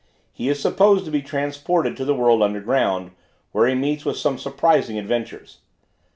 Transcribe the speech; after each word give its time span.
He 0.33 0.49
is 0.49 0.59
supposed 0.59 1.05
to 1.05 1.11
be 1.11 1.21
transported 1.21 1.95
to 1.95 2.05
the 2.05 2.15
world 2.15 2.41
under 2.41 2.59
ground, 2.59 3.11
where 3.51 3.67
he 3.67 3.75
meets 3.75 4.03
with 4.03 4.17
some 4.17 4.39
surprising 4.39 4.97
adventures. 4.97 5.59